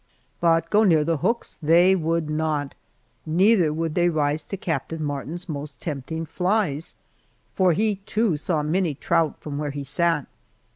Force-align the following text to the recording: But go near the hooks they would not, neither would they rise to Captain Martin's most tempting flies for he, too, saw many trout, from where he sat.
But 0.39 0.71
go 0.71 0.83
near 0.83 1.03
the 1.03 1.17
hooks 1.17 1.59
they 1.61 1.93
would 1.95 2.27
not, 2.27 2.73
neither 3.23 3.71
would 3.71 3.93
they 3.93 4.09
rise 4.09 4.45
to 4.45 4.57
Captain 4.57 5.03
Martin's 5.03 5.47
most 5.47 5.79
tempting 5.79 6.25
flies 6.25 6.95
for 7.53 7.73
he, 7.73 7.97
too, 7.97 8.35
saw 8.35 8.63
many 8.63 8.95
trout, 8.95 9.39
from 9.39 9.59
where 9.59 9.69
he 9.69 9.83
sat. 9.83 10.25